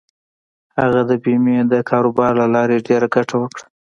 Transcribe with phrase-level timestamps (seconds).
[0.79, 3.65] هغه د بېمې د کاروبار له لارې ډېره ګټه وکړه.